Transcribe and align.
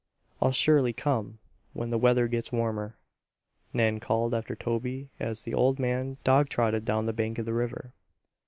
"I'll 0.41 0.51
surely 0.51 0.93
come, 0.93 1.37
when 1.73 1.91
the 1.91 1.97
weather 1.99 2.27
gets 2.27 2.51
warmer," 2.51 2.97
Nan 3.71 3.99
called 3.99 4.33
after 4.33 4.55
Toby 4.55 5.11
as 5.19 5.43
the 5.43 5.53
old 5.53 5.77
man 5.77 6.17
dogtrotted 6.25 6.85
down 6.85 7.05
the 7.05 7.13
bank 7.13 7.37
of 7.37 7.45
the 7.45 7.53
river. 7.53 7.93